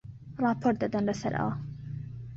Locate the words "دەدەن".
0.83-1.03